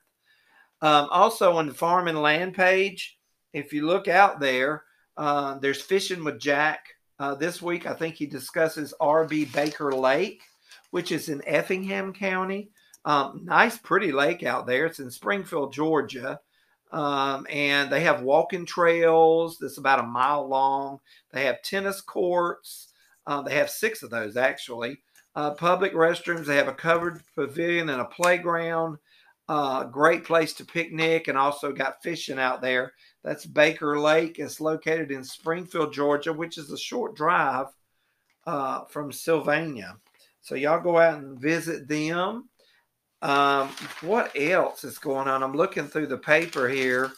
Um, 0.81 1.09
also 1.11 1.59
on 1.59 1.67
the 1.67 1.75
farm 1.75 2.09
and 2.09 2.23
land 2.23 2.55
page, 2.55 3.19
if 3.53 3.75
you 3.75 3.87
look 3.87 4.09
out 4.09 4.41
there, 4.41 4.85
uh, 5.19 5.59
there's 5.59 5.83
fishing 5.83 6.25
with 6.25 6.41
Jack. 6.41 6.87
Uh, 7.23 7.37
this 7.37 7.63
week, 7.63 7.87
I 7.87 7.93
think 7.93 8.17
he 8.17 8.27
discusses 8.27 8.93
R.B. 8.99 9.45
Baker 9.45 9.93
Lake, 9.93 10.43
which 10.91 11.13
is 11.13 11.29
in 11.29 11.41
Effingham 11.47 12.13
County. 12.13 12.71
Um, 13.05 13.43
nice, 13.45 13.79
pretty 13.79 14.11
lake 14.11 14.43
out 14.43 14.67
there. 14.67 14.87
It's 14.87 14.99
in 14.99 15.09
Springfield, 15.09 15.73
Georgia. 15.73 16.41
Um, 16.91 17.47
and 17.49 17.93
they 17.93 18.01
have 18.01 18.23
walking 18.23 18.67
trails 18.67 19.57
that's 19.61 19.79
about 19.79 20.01
a 20.01 20.03
mile 20.03 20.49
long. 20.49 20.99
They 21.33 21.45
have 21.45 21.63
tennis 21.63 22.01
courts. 22.01 22.89
Uh, 23.25 23.41
they 23.43 23.55
have 23.55 23.71
six 23.71 24.03
of 24.03 24.11
those 24.11 24.37
actually. 24.37 24.99
Uh, 25.37 25.53
public 25.53 25.95
restrooms. 25.95 26.47
They 26.47 26.57
have 26.57 26.67
a 26.67 26.75
covered 26.75 27.23
pavilion 27.37 27.89
and 27.89 28.01
a 28.01 28.07
playground. 28.07 28.99
Uh, 29.49 29.85
great 29.85 30.25
place 30.25 30.55
to 30.55 30.65
picnic 30.65 31.29
and 31.29 31.39
also 31.39 31.71
got 31.73 32.03
fishing 32.03 32.41
out 32.41 32.63
there. 32.63 32.95
That's 33.25 33.47
Baker 33.47 33.99
Lake. 33.99 34.39
It's 34.39 34.61
located 34.61 35.11
in 35.11 35.25
Springfield, 35.25 35.93
Georgia, 35.93 36.33
which 36.33 36.59
is 36.59 36.71
a 36.73 36.79
short 36.79 37.15
drive 37.15 37.67
uh, 38.47 38.85
from 38.87 39.13
Sylvania. 39.13 39.97
So 40.41 40.57
y'all 40.57 40.81
go 40.81 40.99
out 40.99 41.19
and 41.19 41.39
visit 41.39 41.87
them. 41.87 42.49
Um, 43.23 43.69
what 44.01 44.33
else 44.37 44.83
is 44.83 44.99
going 44.99 45.29
on? 45.29 45.45
I'm 45.45 45.55
looking 45.55 45.87
through 45.87 46.09
the 46.09 46.19
paper 46.19 46.69
here. 46.69 47.13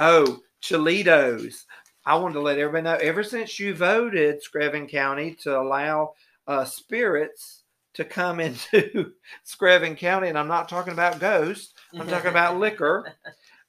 Oh, 0.00 0.40
Cholitos. 0.60 1.64
I 2.04 2.16
wanted 2.16 2.34
to 2.34 2.40
let 2.40 2.58
everybody 2.58 2.84
know 2.84 3.06
ever 3.06 3.22
since 3.22 3.60
you 3.60 3.74
voted 3.74 4.42
Screven 4.42 4.88
County 4.88 5.36
to 5.42 5.60
allow 5.60 6.14
uh, 6.48 6.64
spirits 6.64 7.62
to 7.94 8.04
come 8.04 8.40
into 8.40 9.12
Screven 9.46 9.96
County, 9.96 10.28
and 10.28 10.38
I'm 10.38 10.48
not 10.48 10.68
talking 10.68 10.92
about 10.92 11.20
ghosts, 11.20 11.74
I'm 11.94 12.08
talking 12.08 12.30
about 12.30 12.58
liquor. 12.58 13.12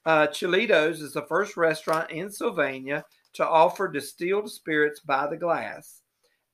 Uh, 0.10 0.26
Cholitos 0.26 1.04
is 1.04 1.14
the 1.14 1.22
first 1.22 1.56
restaurant 1.56 2.10
in 2.10 2.32
Sylvania 2.32 3.06
to 3.34 3.48
offer 3.48 3.88
distilled 3.88 4.50
spirits 4.50 5.02
by 5.02 5.28
the 5.28 5.38
glass. 5.38 6.02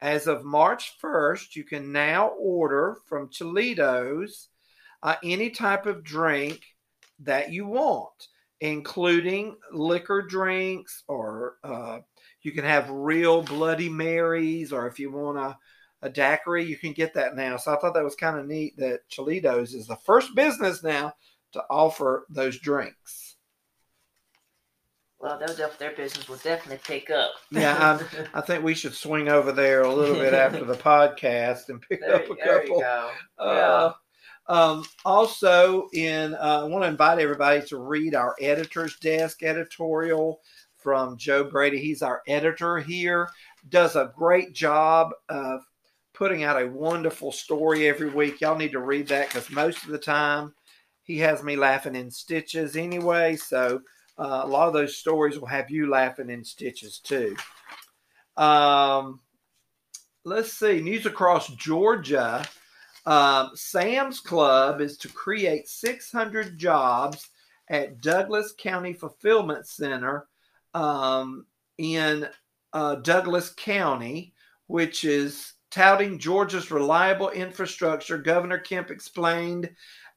As 0.01 0.27
of 0.27 0.43
March 0.43 0.97
1st, 1.01 1.55
you 1.55 1.63
can 1.63 1.93
now 1.93 2.31
order 2.37 2.97
from 3.07 3.29
Cholitos 3.29 4.47
uh, 5.01 5.15
any 5.23 5.51
type 5.51 5.85
of 5.85 6.03
drink 6.03 6.59
that 7.19 7.53
you 7.53 7.65
want, 7.65 8.27
including 8.59 9.55
liquor 9.71 10.21
drinks, 10.21 11.03
or 11.07 11.55
uh, 11.63 11.99
you 12.41 12.51
can 12.51 12.65
have 12.65 12.89
real 12.89 13.41
Bloody 13.41 13.87
Marys, 13.87 14.73
or 14.73 14.85
if 14.85 14.99
you 14.99 15.13
want 15.13 15.37
a, 15.37 15.57
a 16.01 16.09
daiquiri, 16.09 16.65
you 16.65 16.75
can 16.75 16.91
get 16.91 17.13
that 17.13 17.37
now. 17.37 17.55
So 17.55 17.73
I 17.73 17.79
thought 17.79 17.93
that 17.93 18.03
was 18.03 18.15
kind 18.15 18.37
of 18.37 18.47
neat 18.47 18.75
that 18.79 19.09
Cholitos 19.09 19.73
is 19.73 19.87
the 19.87 19.95
first 19.95 20.35
business 20.35 20.83
now 20.83 21.13
to 21.53 21.63
offer 21.69 22.25
those 22.29 22.59
drinks. 22.59 23.34
Well, 25.19 25.39
they'll 25.39 25.55
def- 25.55 25.79
their 25.79 25.93
business 25.93 26.27
will 26.27 26.37
definitely 26.37 26.79
pick 26.85 27.09
up. 27.09 27.31
Yeah, 27.49 27.99
I 28.33 28.41
think 28.41 28.63
we 28.63 28.75
should 28.75 28.93
swing 28.93 29.29
over 29.29 29.51
there 29.51 29.81
a 29.81 29.93
little 29.93 30.15
bit 30.15 30.33
after 30.33 30.65
the 30.65 30.73
podcast 30.75 31.69
and 31.69 31.81
pick 31.81 32.01
there, 32.01 32.15
up 32.15 32.29
a 32.29 32.35
there 32.35 32.63
you 32.65 32.69
couple. 32.69 32.81
go. 32.81 33.11
Uh, 33.39 33.93
um, 34.47 34.85
also, 35.03 35.87
in 35.93 36.35
uh, 36.35 36.61
I 36.61 36.63
want 36.65 36.83
to 36.83 36.89
invite 36.89 37.19
everybody 37.19 37.65
to 37.67 37.77
read 37.77 38.13
our 38.13 38.35
editor's 38.39 38.97
desk 38.99 39.41
editorial 39.41 40.41
from 40.77 41.17
Joe 41.17 41.43
Brady. 41.45 41.79
He's 41.79 42.03
our 42.03 42.21
editor 42.27 42.77
here. 42.77 43.29
Does 43.69 43.95
a 43.95 44.13
great 44.15 44.53
job 44.53 45.11
of 45.29 45.61
putting 46.13 46.43
out 46.43 46.61
a 46.61 46.67
wonderful 46.67 47.31
story 47.31 47.87
every 47.87 48.09
week. 48.09 48.41
Y'all 48.41 48.57
need 48.57 48.71
to 48.73 48.79
read 48.79 49.07
that 49.07 49.27
because 49.29 49.49
most 49.49 49.83
of 49.83 49.89
the 49.89 49.97
time 49.97 50.53
he 51.03 51.17
has 51.19 51.41
me 51.43 51.55
laughing 51.55 51.95
in 51.95 52.11
stitches 52.11 52.75
anyway. 52.75 53.35
So 53.35 53.81
uh, 54.17 54.41
a 54.43 54.47
lot 54.47 54.67
of 54.67 54.73
those 54.73 54.97
stories 54.97 55.39
will 55.39 55.47
have 55.47 55.69
you 55.69 55.89
laughing 55.89 56.29
in 56.29 56.43
stitches 56.43 56.99
too. 56.99 57.35
Um, 58.37 59.19
let's 60.23 60.53
see. 60.53 60.81
News 60.81 61.05
across 61.05 61.47
Georgia. 61.55 62.45
Um, 63.05 63.51
Sam's 63.53 64.19
Club 64.19 64.81
is 64.81 64.97
to 64.97 65.09
create 65.09 65.67
600 65.67 66.57
jobs 66.57 67.29
at 67.69 68.01
Douglas 68.01 68.53
County 68.57 68.93
Fulfillment 68.93 69.67
Center 69.67 70.27
um, 70.73 71.45
in 71.77 72.27
uh, 72.73 72.95
Douglas 72.95 73.53
County, 73.55 74.33
which 74.67 75.03
is 75.03 75.53
touting 75.71 76.19
Georgia's 76.19 76.71
reliable 76.71 77.29
infrastructure. 77.29 78.17
Governor 78.17 78.59
Kemp 78.59 78.91
explained 78.91 79.69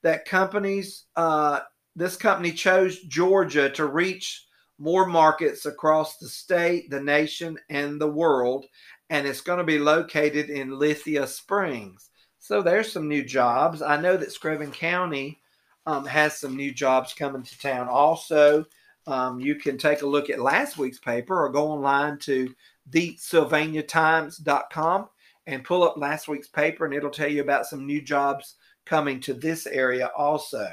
that 0.03 0.25
companies, 0.25 1.05
uh, 1.17 1.61
this 1.99 2.17
company 2.17 2.53
chose 2.53 3.01
Georgia 3.01 3.69
to 3.71 3.87
reach 3.87 4.47
more 4.79 5.07
markets 5.07 5.67
across 5.67 6.19
the 6.19 6.29
state, 6.29 6.89
the 6.91 7.01
nation, 7.01 7.59
and 7.69 8.01
the 8.01 8.07
world, 8.07 8.67
and 9.11 9.27
it's 9.27 9.41
going 9.41 9.59
to 9.59 9.65
be 9.65 9.81
located 9.81 10.49
in 10.49 10.79
Lithia 10.79 11.27
Springs. 11.27 12.11
So 12.39 12.63
there's 12.63 12.93
some 12.93 13.09
new 13.09 13.25
jobs. 13.25 13.83
I 13.83 14.01
know 14.01 14.17
that 14.17 14.29
Screven 14.29 14.73
County 14.73 15.41
um, 15.87 16.07
has 16.07 16.39
some 16.39 16.55
new 16.55 16.73
jobs 16.73 17.15
coming 17.15 17.43
to 17.43 17.59
town. 17.59 17.89
Also, 17.89 18.65
um, 19.09 19.41
you 19.41 19.57
can 19.57 19.77
take 19.77 20.03
a 20.03 20.07
look 20.07 20.31
at 20.31 20.39
last 20.39 20.79
week's 20.79 21.01
paper 21.01 21.45
or 21.45 21.49
go 21.49 21.67
online 21.69 22.19
to 22.19 22.55
thesylvaniatimes.com 22.91 25.09
and 25.47 25.65
pull 25.65 25.83
up 25.83 25.97
last 25.97 26.29
week's 26.29 26.49
paper, 26.49 26.85
and 26.85 26.95
it'll 26.95 27.11
tell 27.11 27.29
you 27.29 27.41
about 27.41 27.67
some 27.67 27.85
new 27.85 28.01
jobs 28.01 28.55
coming 28.87 29.19
to 29.21 29.35
this 29.35 29.67
area 29.67 30.13
also. 30.17 30.71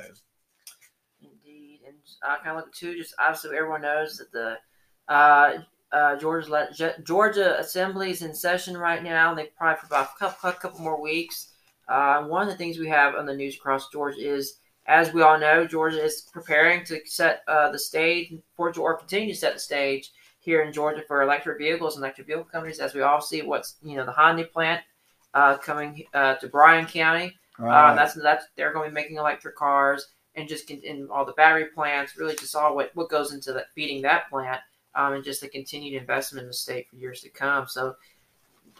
I 2.23 2.37
kind 2.37 2.49
of 2.49 2.57
look 2.57 2.67
at 2.67 2.73
too. 2.73 2.95
Just 2.97 3.15
obviously, 3.19 3.57
everyone 3.57 3.81
knows 3.81 4.17
that 4.17 4.31
the 4.31 4.57
uh, 5.13 5.59
uh, 5.91 6.15
Georgia's 6.17 6.49
le- 6.49 6.73
Ge- 6.73 7.03
Georgia 7.05 7.59
Assembly 7.59 8.11
is 8.11 8.21
in 8.21 8.33
session 8.33 8.77
right 8.77 9.03
now. 9.03 9.29
And 9.29 9.37
they 9.39 9.51
probably 9.57 9.79
for 9.79 9.87
about 9.87 10.09
a 10.15 10.19
couple, 10.19 10.51
couple 10.51 10.79
more 10.81 11.01
weeks. 11.01 11.53
Uh, 11.87 12.23
one 12.23 12.43
of 12.43 12.49
the 12.49 12.57
things 12.57 12.77
we 12.77 12.87
have 12.87 13.15
on 13.15 13.25
the 13.25 13.35
news 13.35 13.55
across 13.55 13.89
Georgia 13.89 14.19
is, 14.19 14.57
as 14.87 15.13
we 15.13 15.21
all 15.21 15.39
know, 15.39 15.65
Georgia 15.65 16.03
is 16.03 16.27
preparing 16.33 16.83
to 16.85 16.99
set 17.05 17.43
uh, 17.47 17.71
the 17.71 17.79
stage 17.79 18.33
for 18.55 18.73
or 18.77 18.97
continue 18.97 19.33
to 19.33 19.39
set 19.39 19.53
the 19.53 19.59
stage 19.59 20.11
here 20.39 20.63
in 20.63 20.73
Georgia 20.73 21.03
for 21.07 21.21
electric 21.21 21.57
vehicles 21.57 21.95
and 21.95 22.03
electric 22.03 22.27
vehicle 22.27 22.45
companies. 22.45 22.79
As 22.79 22.93
we 22.93 23.01
all 23.01 23.21
see, 23.21 23.41
what's 23.41 23.75
you 23.83 23.95
know 23.95 24.05
the 24.05 24.11
Hyundai 24.11 24.51
plant 24.51 24.81
uh, 25.33 25.57
coming 25.57 26.03
uh, 26.13 26.35
to 26.35 26.47
Bryan 26.47 26.85
County. 26.85 27.35
Uh, 27.59 27.95
that's 27.95 28.15
that's 28.15 28.45
they're 28.55 28.73
going 28.73 28.89
to 28.89 28.89
be 28.89 29.01
making 29.01 29.17
electric 29.17 29.55
cars 29.55 30.07
and 30.35 30.47
just 30.47 30.69
in 30.69 31.07
all 31.11 31.25
the 31.25 31.33
battery 31.33 31.65
plants. 31.65 32.17
Really, 32.17 32.35
just 32.35 32.55
all 32.55 32.75
what 32.75 32.91
what 32.95 33.09
goes 33.09 33.33
into 33.33 33.53
that 33.53 33.67
feeding 33.75 34.01
that 34.03 34.29
plant, 34.29 34.61
um, 34.95 35.13
and 35.13 35.23
just 35.23 35.41
the 35.41 35.47
continued 35.47 35.99
investment 35.99 36.43
in 36.43 36.47
the 36.47 36.53
state 36.53 36.89
for 36.89 36.95
years 36.95 37.21
to 37.21 37.29
come. 37.29 37.67
So. 37.67 37.95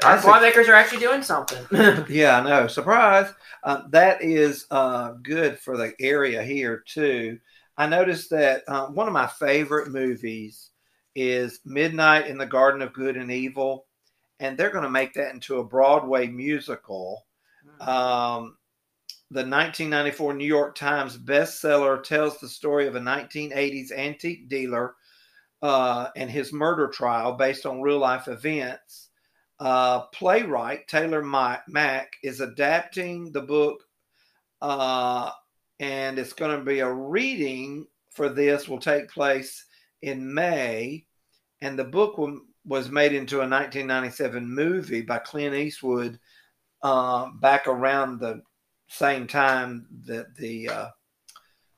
Our 0.03 0.15
That's 0.15 0.25
car 0.25 0.39
a- 0.39 0.41
makers 0.41 0.67
are 0.67 0.74
actually 0.74 1.00
doing 1.00 1.24
something. 1.24 1.65
yeah, 2.09 2.41
I 2.41 2.43
know. 2.43 2.67
Surprise. 2.67 3.31
Uh, 3.63 3.83
that 3.91 4.21
is 4.21 4.65
uh, 4.69 5.12
good 5.24 5.57
for 5.57 5.77
the 5.77 5.93
area 6.01 6.43
here, 6.43 6.83
too. 6.85 7.39
I 7.77 7.88
noticed 7.88 8.29
that 8.31 8.63
uh, 8.67 8.88
one 8.88 9.07
of 9.07 9.13
my 9.13 9.27
favorite 9.27 9.91
movies 9.91 10.71
is 11.15 11.62
Midnight 11.63 12.27
in 12.27 12.38
the 12.38 12.45
Garden 12.45 12.81
of 12.81 12.93
Good 12.93 13.15
and 13.15 13.31
Evil, 13.31 13.85
and 14.41 14.57
they're 14.57 14.69
going 14.69 14.83
to 14.83 14.89
make 14.89 15.13
that 15.13 15.33
into 15.33 15.59
a 15.59 15.63
Broadway 15.63 16.27
musical. 16.27 17.25
Um, 17.79 18.57
the 19.32 19.39
1994 19.39 20.34
New 20.36 20.46
York 20.46 20.75
Times 20.75 21.17
bestseller 21.17 22.01
tells 22.03 22.39
the 22.39 22.48
story 22.48 22.88
of 22.88 22.96
a 22.96 23.00
1980s 23.00 23.91
antique 23.91 24.50
dealer 24.50 24.96
uh, 25.62 26.10
and 26.15 26.29
his 26.29 26.53
murder 26.53 26.88
trial 26.88 27.34
based 27.34 27.65
on 27.65 27.82
real 27.82 27.98
life 27.98 28.27
events. 28.27 29.10
Uh, 29.60 30.01
playwright 30.08 30.88
Taylor 30.88 31.24
Ma- 31.24 31.58
Mac 31.67 32.13
is 32.24 32.39
adapting 32.39 33.32
the 33.32 33.41
book, 33.41 33.84
uh, 34.62 35.32
and 35.79 36.20
it's 36.20 36.34
going 36.34 36.58
to 36.58 36.63
be 36.63 36.79
a 36.79 36.91
reading 36.91 37.88
for 38.12 38.29
this 38.29 38.67
will 38.67 38.79
take 38.79 39.10
place 39.10 39.65
in 40.01 40.34
May, 40.34 41.05
and 41.62 41.77
the 41.77 41.84
book 41.84 42.17
wa- 42.17 42.38
was 42.65 42.89
made 42.89 43.13
into 43.13 43.38
a 43.38 43.48
1997 43.48 44.48
movie 44.48 45.01
by 45.01 45.17
Clint 45.20 45.55
Eastwood 45.55 46.20
uh, 46.84 47.29
back 47.41 47.67
around 47.67 48.20
the 48.20 48.41
same 48.87 49.27
time 49.27 49.87
that 50.05 50.35
the 50.35 50.69
uh, 50.69 50.87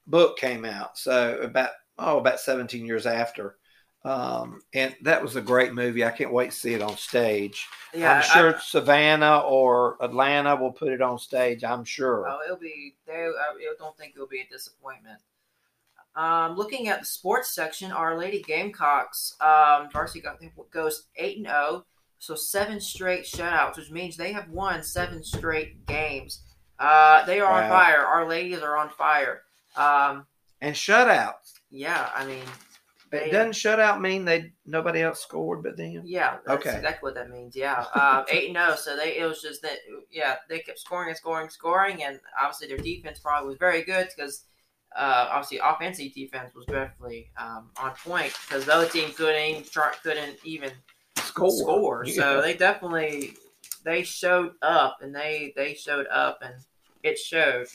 book 0.05 0.37
came 0.37 0.65
out. 0.65 0.97
So 0.97 1.37
about 1.39 1.71
oh 1.97 2.17
about 2.17 2.39
17 2.39 2.85
years 2.85 3.05
after. 3.05 3.57
Um, 4.05 4.61
and 4.73 4.95
that 5.01 5.21
was 5.21 5.35
a 5.35 5.41
great 5.41 5.73
movie. 5.73 6.05
I 6.05 6.11
can't 6.11 6.31
wait 6.31 6.51
to 6.51 6.55
see 6.55 6.73
it 6.73 6.81
on 6.81 6.95
stage. 6.95 7.67
yeah, 7.93 8.13
I'm 8.13 8.17
I- 8.19 8.21
sure 8.21 8.59
Savannah 8.59 9.39
or 9.39 9.97
Atlanta 9.99 10.55
will 10.55 10.71
put 10.71 10.93
it 10.93 11.01
on 11.01 11.19
stage. 11.19 11.63
I'm 11.65 11.83
sure. 11.83 12.25
Oh, 12.29 12.39
it'll 12.45 12.57
be. 12.57 12.95
They, 13.05 13.13
I 13.13 13.73
don't 13.77 13.97
think 13.97 14.13
it'll 14.15 14.27
be 14.27 14.41
a 14.41 14.47
disappointment. 14.53 15.19
Um, 16.15 16.55
looking 16.55 16.87
at 16.87 17.01
the 17.01 17.05
sports 17.05 17.53
section, 17.53 17.91
Our 17.91 18.17
Lady 18.17 18.41
Gamecocks 18.41 19.35
um, 19.41 19.89
varsity 19.91 20.21
go- 20.21 20.65
goes 20.71 21.03
eight 21.17 21.37
and 21.37 21.45
zero, 21.47 21.85
so 22.17 22.33
seven 22.33 22.79
straight 22.79 23.23
shutouts, 23.25 23.77
which 23.77 23.91
means 23.91 24.15
they 24.15 24.31
have 24.31 24.49
won 24.49 24.81
seven 24.83 25.23
straight 25.23 25.85
games. 25.85 26.43
Uh, 26.79 27.25
they 27.25 27.39
are 27.39 27.63
on 27.63 27.69
fire. 27.69 28.01
Our 28.05 28.27
ladies 28.27 28.59
are 28.59 28.77
on 28.77 28.89
fire. 28.89 29.41
Um, 29.75 30.25
And 30.61 30.75
shutouts. 30.75 31.53
yeah, 31.69 32.09
I 32.15 32.25
mean, 32.25 32.43
they, 33.09 33.29
Doesn't 33.31 33.53
shutout 33.53 34.01
mean 34.01 34.25
they 34.25 34.51
nobody 34.65 35.01
else 35.01 35.21
scored 35.21 35.63
but 35.63 35.77
them? 35.77 36.01
Yeah, 36.05 36.37
that's 36.45 36.65
Okay. 36.65 36.75
exactly 36.75 37.07
what 37.07 37.15
that 37.15 37.29
means. 37.29 37.55
Yeah, 37.55 37.85
um, 37.95 38.25
eight 38.29 38.47
and 38.49 38.57
zero. 38.57 38.75
So 38.75 38.95
they 38.97 39.17
it 39.17 39.25
was 39.25 39.41
just 39.41 39.61
that. 39.61 39.77
Yeah, 40.11 40.35
they 40.49 40.59
kept 40.59 40.79
scoring 40.79 41.09
and 41.09 41.17
scoring, 41.17 41.49
scoring, 41.49 42.03
and 42.03 42.19
obviously 42.39 42.67
their 42.67 42.77
defense 42.77 43.19
probably 43.19 43.47
was 43.49 43.57
very 43.57 43.83
good 43.83 44.09
because 44.15 44.43
uh, 44.95 45.27
obviously 45.31 45.59
offensive 45.63 46.13
defense 46.13 46.53
was 46.53 46.65
definitely 46.65 47.29
um, 47.39 47.69
on 47.81 47.91
point 48.03 48.33
because 48.47 48.65
the 48.65 48.73
other 48.73 48.89
team 48.89 49.11
couldn't 49.13 49.71
couldn't 50.03 50.37
even 50.43 50.71
Score. 51.17 51.49
score. 51.51 52.05
So 52.05 52.41
they 52.41 52.55
definitely 52.55 53.35
they 53.83 54.03
showed 54.03 54.53
up 54.61 54.97
and 55.01 55.13
they 55.13 55.53
they 55.55 55.73
showed 55.73 56.07
up 56.07 56.39
and 56.41 56.55
it 57.03 57.17
showed. 57.17 57.67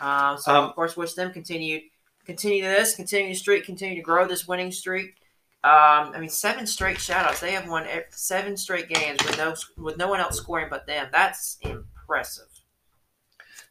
Um, 0.00 0.38
so 0.38 0.54
Um, 0.54 0.64
of 0.64 0.74
course, 0.74 0.96
wish 0.96 1.14
them 1.14 1.32
continue 1.32 1.80
continue 2.24 2.62
this, 2.62 2.94
continue 2.94 3.32
the 3.32 3.38
streak, 3.38 3.64
continue 3.64 3.96
to 3.96 4.02
grow 4.02 4.26
this 4.26 4.46
winning 4.46 4.70
streak. 4.70 5.16
Um, 5.64 6.12
I 6.14 6.18
mean, 6.20 6.28
seven 6.28 6.66
straight 6.66 6.98
shoutouts. 6.98 7.40
They 7.40 7.52
have 7.52 7.68
won 7.68 7.86
seven 8.10 8.56
straight 8.56 8.88
games 8.88 9.18
with 9.24 9.36
no 9.38 9.54
with 9.76 9.96
no 9.96 10.08
one 10.08 10.20
else 10.20 10.36
scoring 10.36 10.68
but 10.70 10.86
them. 10.86 11.08
That's 11.10 11.58
impressive. 11.62 12.44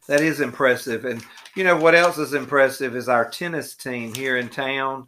That 0.08 0.22
is 0.22 0.42
impressive. 0.42 1.06
And 1.06 1.24
you 1.56 1.64
know 1.64 1.78
what 1.78 1.96
else 1.96 2.18
is 2.18 2.34
impressive 2.34 2.96
is 2.96 3.08
our 3.08 3.30
tennis 3.30 3.76
team 3.76 4.14
here 4.14 4.38
in 4.38 4.50
town. 4.50 5.08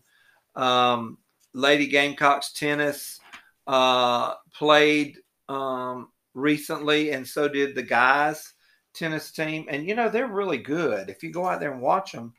Um, 0.56 1.18
Lady 1.54 1.88
Gamecocks 1.88 2.54
tennis 2.54 3.20
uh, 3.68 4.36
played 4.54 5.18
um, 5.48 6.10
recently, 6.34 7.12
and 7.12 7.28
so 7.28 7.48
did 7.48 7.76
the 7.76 7.84
guys 7.84 8.54
tennis 8.94 9.32
team. 9.32 9.66
And 9.70 9.86
you 9.88 9.96
know 9.96 10.10
they're 10.10 10.28
really 10.28 10.58
good. 10.58 11.10
If 11.10 11.24
you 11.24 11.32
go 11.32 11.48
out 11.48 11.60
there 11.60 11.72
and 11.72 11.82
watch 11.82 12.12
them, 12.12 12.34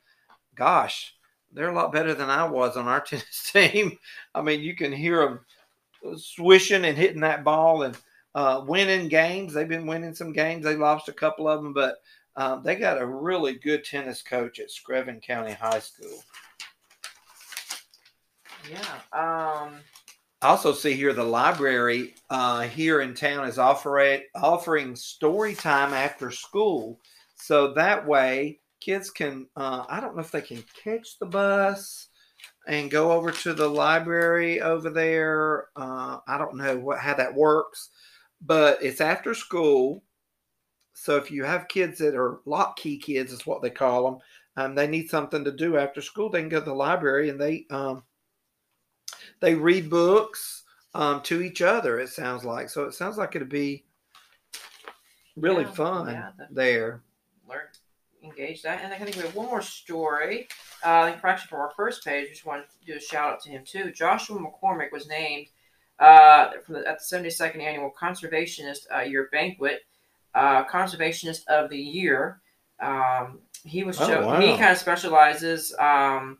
gosh, 0.54 1.14
they're 1.52 1.70
a 1.70 1.74
lot 1.74 1.92
better 1.92 2.14
than 2.14 2.30
I 2.30 2.44
was 2.44 2.76
on 2.76 2.88
our 2.88 3.00
tennis 3.04 3.50
team. 3.52 3.98
I 4.34 4.42
mean, 4.42 4.60
you 4.60 4.76
can 4.76 4.92
hear 4.92 5.20
them 5.20 6.16
swishing 6.16 6.84
and 6.84 6.96
hitting 6.96 7.20
that 7.20 7.44
ball 7.44 7.82
and 7.82 7.96
uh, 8.34 8.64
winning 8.66 9.08
games. 9.08 9.52
They've 9.52 9.68
been 9.68 9.86
winning 9.86 10.14
some 10.14 10.32
games. 10.32 10.64
They 10.64 10.76
lost 10.76 11.08
a 11.08 11.12
couple 11.12 11.48
of 11.48 11.62
them, 11.62 11.72
but 11.72 11.96
um, 12.36 12.62
they 12.62 12.76
got 12.76 13.00
a 13.00 13.06
really 13.06 13.54
good 13.54 13.84
tennis 13.84 14.22
coach 14.22 14.60
at 14.60 14.68
Screven 14.68 15.20
County 15.22 15.52
High 15.52 15.80
School. 15.80 16.22
Yeah. 18.70 19.00
Um, 19.12 19.76
Also 20.42 20.72
see 20.72 20.94
here 20.94 21.12
the 21.12 21.22
library 21.22 22.14
uh, 22.30 22.62
here 22.62 23.02
in 23.02 23.14
town 23.14 23.46
is 23.46 23.58
offering 23.58 24.22
offering 24.34 24.96
story 24.96 25.54
time 25.54 25.92
after 25.92 26.30
school, 26.30 26.98
so 27.34 27.74
that 27.74 28.06
way 28.06 28.58
kids 28.80 29.10
can. 29.10 29.46
Uh, 29.54 29.84
I 29.88 30.00
don't 30.00 30.16
know 30.16 30.22
if 30.22 30.30
they 30.30 30.40
can 30.40 30.64
catch 30.82 31.18
the 31.18 31.26
bus 31.26 32.08
and 32.66 32.90
go 32.90 33.12
over 33.12 33.30
to 33.30 33.52
the 33.52 33.68
library 33.68 34.62
over 34.62 34.88
there. 34.88 35.68
Uh, 35.76 36.18
I 36.26 36.38
don't 36.38 36.56
know 36.56 36.78
what 36.78 37.00
how 37.00 37.14
that 37.14 37.34
works, 37.34 37.90
but 38.40 38.82
it's 38.82 39.02
after 39.02 39.34
school. 39.34 40.02
So 40.94 41.16
if 41.16 41.30
you 41.30 41.44
have 41.44 41.68
kids 41.68 41.98
that 41.98 42.14
are 42.14 42.40
lock 42.46 42.78
key 42.78 42.98
kids, 42.98 43.32
is 43.32 43.46
what 43.46 43.60
they 43.60 43.70
call 43.70 44.04
them, 44.04 44.18
um, 44.56 44.74
they 44.74 44.86
need 44.86 45.10
something 45.10 45.44
to 45.44 45.52
do 45.52 45.76
after 45.76 46.00
school. 46.00 46.30
They 46.30 46.40
can 46.40 46.48
go 46.48 46.60
to 46.60 46.64
the 46.64 46.74
library 46.74 47.28
and 47.28 47.38
they 47.38 47.66
um, 47.70 48.02
they 49.40 49.54
read 49.54 49.88
books 49.90 50.64
um, 50.94 51.20
to 51.22 51.40
each 51.42 51.62
other. 51.62 51.98
It 52.00 52.08
sounds 52.10 52.44
like 52.44 52.68
so. 52.70 52.84
It 52.84 52.94
sounds 52.94 53.16
like 53.18 53.34
it'd 53.36 53.48
be 53.48 53.84
really 55.36 55.64
Yeah, 55.64 55.70
fun 55.72 56.08
yeah, 56.08 56.30
the- 56.36 56.48
there. 56.50 57.02
learn 57.48 57.62
engage 58.22 58.60
that. 58.62 58.82
And 58.82 58.92
I 58.92 58.98
think 58.98 59.16
we 59.16 59.22
have 59.22 59.34
one 59.34 59.46
more 59.46 59.62
story. 59.62 60.46
Uh, 60.84 61.00
I 61.00 61.10
think 61.12 61.24
actually 61.24 61.48
from 61.48 61.60
our 61.60 61.72
first 61.74 62.04
page, 62.04 62.28
just 62.28 62.44
wanted 62.44 62.64
to 62.68 62.86
do 62.92 62.98
a 62.98 63.00
shout 63.00 63.32
out 63.32 63.40
to 63.44 63.48
him 63.50 63.62
too. 63.64 63.90
Joshua 63.92 64.38
McCormick 64.38 64.92
was 64.92 65.08
named 65.08 65.46
uh, 65.98 66.50
from 66.64 66.74
the, 66.74 66.86
at 66.86 66.98
the 66.98 67.16
72nd 67.16 67.60
annual 67.62 67.90
Conservationist 67.98 68.80
uh, 68.94 69.00
Year 69.00 69.30
Banquet, 69.32 69.80
uh, 70.34 70.64
Conservationist 70.64 71.46
of 71.46 71.70
the 71.70 71.78
Year. 71.78 72.40
Um, 72.78 73.38
he 73.64 73.84
was 73.84 73.98
Oh, 74.00 74.26
wow. 74.26 74.38
he 74.40 74.48
kind 74.58 74.70
of 74.72 74.78
specializes. 74.78 75.74
Um, 75.78 76.38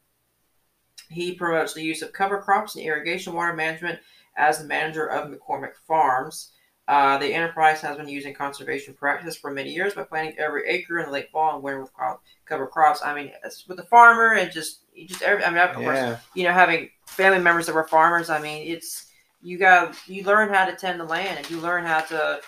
he 1.11 1.35
promotes 1.35 1.75
the 1.75 1.83
use 1.83 2.02
of 2.02 2.12
cover 2.12 2.40
crops 2.40 2.76
and 2.76 2.85
irrigation 2.85 3.35
water 3.35 3.52
management 3.52 3.99
as 4.37 4.59
the 4.59 4.64
manager 4.64 5.07
of 5.07 5.31
McCormick 5.31 5.75
Farms. 5.87 6.52
Uh, 6.88 7.19
the 7.19 7.33
enterprise 7.33 7.81
has 7.81 7.97
been 7.97 8.09
using 8.09 8.35
conservation 8.35 8.95
practice 8.95 9.37
for 9.37 9.52
many 9.52 9.71
years 9.71 9.94
by 9.94 10.03
planting 10.03 10.37
every 10.38 10.66
acre 10.68 10.99
in 10.99 11.07
the 11.07 11.12
late 11.12 11.31
fall 11.31 11.55
and 11.55 11.62
winter 11.62 11.81
with 11.83 11.92
crop, 11.92 12.20
cover 12.46 12.66
crops. 12.66 13.01
I 13.05 13.14
mean, 13.14 13.31
it's 13.44 13.68
with 13.68 13.77
the 13.77 13.85
farmer 13.85 14.35
and 14.35 14.51
just 14.51 14.81
you 14.92 15.07
just 15.07 15.23
every. 15.23 15.44
I 15.44 15.51
mean, 15.51 15.59
of 15.59 15.75
course, 15.75 15.96
Yeah, 15.96 16.18
you 16.35 16.44
know, 16.44 16.53
having 16.53 16.90
family 17.07 17.38
members 17.38 17.66
that 17.66 17.77
were 17.77 17.87
farmers. 17.87 18.29
I 18.29 18.40
mean, 18.40 18.66
it's 18.66 19.07
you 19.40 19.57
got 19.57 19.94
you 20.09 20.25
learn 20.25 20.53
how 20.53 20.64
to 20.64 20.75
tend 20.75 20.99
the 20.99 21.05
land 21.05 21.38
and 21.38 21.49
you 21.49 21.61
learn 21.61 21.85
how 21.85 22.01
to, 22.01 22.40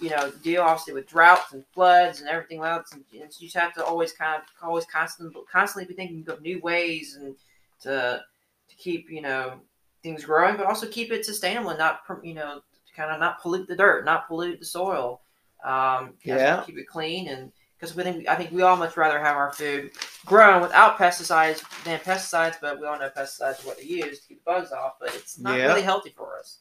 you 0.00 0.08
know, 0.08 0.32
deal 0.42 0.62
obviously 0.62 0.94
with 0.94 1.06
droughts 1.06 1.52
and 1.52 1.62
floods 1.74 2.20
and 2.20 2.30
everything 2.30 2.62
else. 2.62 2.92
And, 2.92 3.04
and 3.12 3.30
you 3.38 3.48
just 3.48 3.56
have 3.56 3.74
to 3.74 3.84
always 3.84 4.12
kind 4.12 4.36
of 4.40 4.66
always 4.66 4.86
constantly 4.86 5.38
constantly 5.52 5.86
be 5.86 5.94
thinking 5.94 6.24
of 6.32 6.40
new 6.40 6.60
ways 6.60 7.18
and 7.20 7.36
to 7.82 8.22
to 8.68 8.76
keep 8.76 9.10
you 9.10 9.22
know 9.22 9.60
things 10.02 10.24
growing, 10.24 10.56
but 10.56 10.66
also 10.66 10.86
keep 10.86 11.12
it 11.12 11.24
sustainable 11.24 11.70
and 11.70 11.78
not 11.78 12.00
you 12.22 12.34
know 12.34 12.60
kind 12.96 13.10
of 13.10 13.20
not 13.20 13.40
pollute 13.40 13.68
the 13.68 13.76
dirt, 13.76 14.04
not 14.04 14.28
pollute 14.28 14.58
the 14.58 14.66
soil. 14.66 15.20
Um, 15.64 16.14
you 16.22 16.32
have 16.32 16.40
to 16.40 16.46
Yeah. 16.46 16.62
keep 16.66 16.78
it 16.78 16.88
clean 16.88 17.28
and 17.28 17.52
because 17.78 17.96
we 17.96 18.04
think 18.04 18.28
I 18.28 18.36
think 18.36 18.52
we 18.52 18.62
all 18.62 18.76
much 18.76 18.96
rather 18.96 19.18
have 19.18 19.36
our 19.36 19.52
food 19.52 19.90
grown 20.24 20.62
without 20.62 20.98
pesticides 20.98 21.62
than 21.84 21.98
pesticides, 22.00 22.56
but 22.60 22.80
we 22.80 22.86
all 22.86 22.98
know 22.98 23.10
pesticides 23.10 23.62
are 23.62 23.66
what 23.66 23.78
they 23.78 23.84
use 23.84 24.20
to 24.20 24.28
keep 24.28 24.44
the 24.44 24.50
bugs 24.50 24.70
off, 24.72 24.94
but 25.00 25.14
it's 25.14 25.38
not 25.38 25.58
Yeah. 25.58 25.66
really 25.68 25.82
healthy 25.82 26.10
for 26.16 26.38
us. 26.38 26.58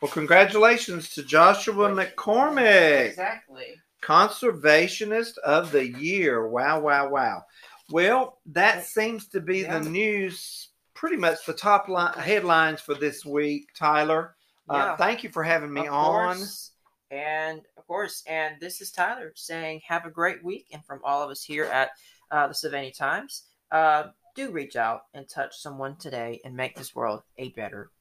Well, 0.00 0.10
congratulations 0.10 1.10
to 1.10 1.22
Joshua 1.24 1.90
McCormick, 1.90 3.08
Exactly. 3.08 3.80
Conservationist 4.00 5.36
of 5.38 5.72
the 5.72 5.86
Year. 5.86 6.48
Wow, 6.48 6.80
wow, 6.80 7.08
wow. 7.08 7.42
Well, 7.90 8.38
that 8.46 8.84
seems 8.84 9.28
to 9.28 9.40
be 9.40 9.60
Yeah. 9.60 9.78
the 9.78 9.90
news, 9.90 10.68
pretty 10.94 11.16
much 11.16 11.44
the 11.46 11.52
top 11.52 11.88
line, 11.88 12.12
headlines 12.14 12.80
for 12.80 12.94
this 12.94 13.24
week, 13.24 13.68
Tyler. 13.74 14.36
Uh, 14.68 14.96
thank 14.96 15.24
you 15.24 15.30
for 15.30 15.42
having 15.42 15.72
me 15.72 15.86
Of 15.88 15.92
on. 15.92 16.36
course. 16.36 16.72
And 17.10 17.62
of 17.76 17.86
course, 17.88 18.22
and 18.28 18.60
this 18.60 18.80
is 18.80 18.92
Tyler 18.92 19.32
saying, 19.34 19.80
"Have 19.88 20.06
a 20.06 20.10
great 20.10 20.44
week." 20.44 20.68
And 20.72 20.84
from 20.84 21.00
all 21.02 21.22
of 21.24 21.30
us 21.30 21.42
here 21.42 21.64
at 21.64 21.90
uh, 22.30 22.46
the 22.46 22.54
Sylvania 22.54 22.92
Times, 22.92 23.48
uh, 23.72 24.10
do 24.36 24.52
reach 24.52 24.76
out 24.76 25.06
and 25.12 25.28
touch 25.28 25.56
someone 25.58 25.96
today 25.96 26.40
and 26.44 26.54
make 26.54 26.76
this 26.76 26.94
world 26.94 27.24
a 27.36 27.48
better 27.48 27.90
place. 27.98 27.99